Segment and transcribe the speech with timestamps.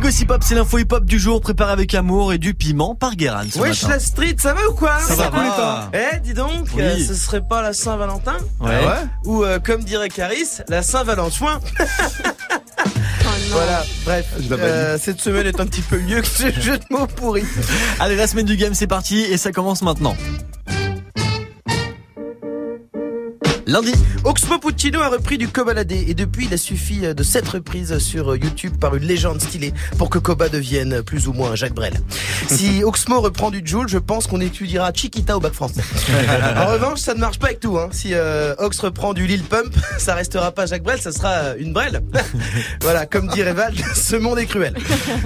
[0.00, 3.44] Gossip Pop, c'est l'info hip-hop du jour, préparé avec amour et du piment par Guérin.
[3.56, 3.94] Wesh matin.
[3.94, 6.82] la street, ça va ou quoi Ça va, toi Eh, dis donc, Oui.
[6.82, 8.80] euh, ce serait pas la Saint-Valentin Ouais.
[9.24, 11.60] Ou euh, comme dirait Caris, la Saint-Valentin
[13.50, 16.84] Voilà, bref, pas euh, cette semaine est un petit peu mieux que ce jeu de
[16.90, 17.44] mots pourri.
[18.00, 20.16] Allez, la semaine du game, c'est parti et ça commence maintenant.
[23.72, 23.94] Lundi,
[24.24, 27.96] Oxmo Puccino a repris du Cobaladé et depuis il a suffi euh, de cette reprise
[28.00, 31.54] sur euh, YouTube par une légende stylée pour que Coba devienne plus ou moins un
[31.54, 31.94] Jacques Brel.
[32.48, 35.80] Si Oxmo reprend du Joule, je pense qu'on étudiera Chiquita au bac français.
[36.56, 37.78] en revanche, ça ne marche pas avec tout.
[37.78, 37.88] Hein.
[37.92, 41.54] Si euh, Ox reprend du Lil Pump, ça restera pas Jacques Brel, ça sera euh,
[41.58, 42.02] une Brel.
[42.82, 44.74] voilà, comme dirait Val, ce monde est cruel.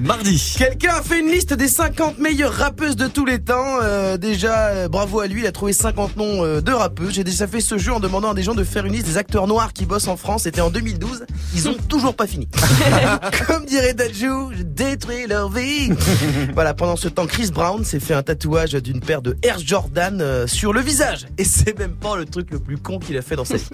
[0.00, 3.78] mardi, Quelqu'un a fait une liste des 50 meilleures rappeuses de tous les temps.
[3.82, 7.14] Euh, déjà, bravo à lui, il a trouvé 50 noms de rappeuses.
[7.14, 9.16] J'ai déjà fait ce jeu en demandant à des gens de faire une liste des
[9.16, 10.42] acteurs noirs qui bossent en France.
[10.44, 11.24] C'était en 2012.
[11.54, 12.48] Ils ont toujours pas fini.
[13.46, 15.90] Comme dirait Dajou, je détruis leur vie.
[16.54, 20.20] voilà, pendant ce temps, Chris Brown s'est fait un tatouage d'une paire de Air Jordan
[20.20, 21.26] euh, sur le visage.
[21.38, 23.68] Et c'est même pas le truc le plus con qu'il a fait dans sa vie.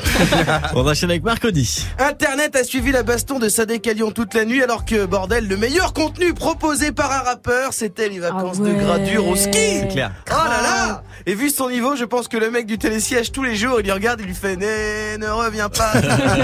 [0.74, 1.86] on enchaîne avec mercredi.
[1.98, 5.48] Internet a suivi la baston de Sadek à Lyon toute la nuit alors que, bordel,
[5.48, 9.50] le meilleur contenu proposé par un rappeur, c'était les vacances Ah de gradure au ski.
[9.52, 10.12] C'est clair.
[10.30, 13.42] Oh là là Et vu son niveau, je pense que le mec du télésiège tous
[13.42, 15.92] les jours, il lui regarde, il lui fait né, ne reviens pas.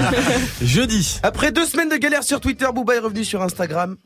[0.61, 3.97] Jeudi, Après deux semaines de galère sur Twitter, Booba est revenu sur Instagram.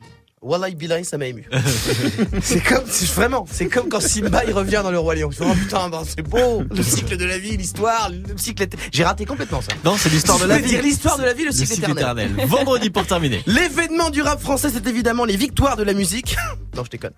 [0.42, 1.48] Wallahi billahi, ça m'a ému.
[2.42, 5.30] c'est comme, c'est vraiment, c'est comme quand Simba il revient dans le roi lion.
[5.40, 8.66] Oh putain, ben, c'est beau, le cycle de la vie, l'histoire, le cycle.
[8.92, 9.72] J'ai raté complètement ça.
[9.84, 10.80] non, c'est l'histoire de la vie.
[10.82, 12.26] l'histoire de la vie, le Le cycle, cycle éternel.
[12.32, 12.48] éternel.
[12.48, 13.42] Vendredi pour terminer.
[13.46, 16.36] L'événement du rap français, c'est évidemment les victoires de la musique.
[16.76, 17.12] non, je déconne.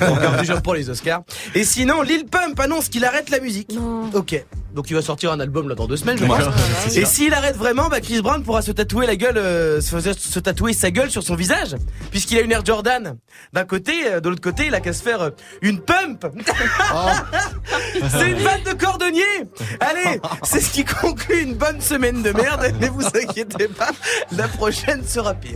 [0.00, 1.22] On garde déjà pour les Oscars.
[1.54, 3.72] Et sinon, Lil Pump annonce qu'il arrête la musique.
[3.72, 4.10] Non.
[4.12, 4.44] Ok.
[4.76, 6.94] Donc il va sortir un album là dans deux semaines, je pense.
[6.94, 10.38] Et s'il arrête vraiment, bah Chris Brown pourra se tatouer la gueule, euh, se, se
[10.38, 11.76] tatouer sa gueule sur son visage,
[12.10, 13.16] puisqu'il a une Air Jordan.
[13.54, 15.30] D'un côté, euh, de l'autre côté, il a qu'à se faire euh,
[15.62, 16.26] une pump.
[18.10, 19.22] c'est une vanne de cordonnier.
[19.80, 22.70] Allez, c'est ce qui conclut une bonne semaine de merde.
[22.78, 23.92] Mais vous inquiétez pas,
[24.32, 25.52] la prochaine sera pire.